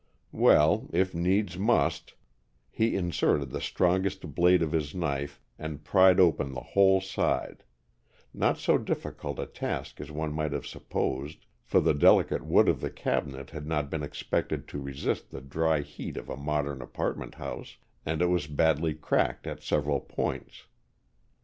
Well, 0.33 0.89
if 0.91 1.13
needs 1.13 1.59
must 1.59 2.15
He 2.71 2.95
inserted 2.95 3.51
the 3.51 3.61
strongest 3.61 4.33
blade 4.33 4.63
of 4.63 4.71
his 4.71 4.95
knife 4.95 5.39
and 5.59 5.83
pried 5.83 6.19
open 6.19 6.53
the 6.53 6.59
whole 6.73 7.01
side, 7.01 7.63
not 8.33 8.57
so 8.57 8.79
difficult 8.79 9.37
a 9.37 9.45
task 9.45 10.01
as 10.01 10.09
one 10.09 10.33
might 10.33 10.53
have 10.53 10.65
supposed, 10.65 11.45
for 11.63 11.79
the 11.79 11.93
delicate 11.93 12.43
wood 12.43 12.67
of 12.67 12.81
the 12.81 12.89
cabinet 12.89 13.51
had 13.51 13.67
not 13.67 13.91
been 13.91 14.01
expected 14.01 14.67
to 14.69 14.79
resist 14.81 15.29
the 15.29 15.39
dry 15.39 15.81
heat 15.81 16.17
of 16.17 16.29
a 16.29 16.35
modern 16.35 16.81
apartment 16.81 17.35
house, 17.35 17.77
and 18.03 18.23
it 18.23 18.27
was 18.27 18.47
badly 18.47 18.95
cracked 18.95 19.45
at 19.45 19.61
several 19.61 19.99
points. 19.99 20.65